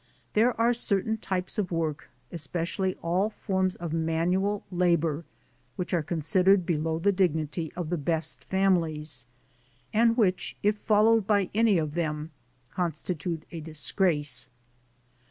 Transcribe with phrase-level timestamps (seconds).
[0.33, 5.25] There are certain types of work, especially all forms of manual labor,
[5.75, 9.27] which are considered below the dignity of the best families,
[9.93, 12.31] and which, if followed by any of them,
[12.71, 14.49] constitute a disgrace.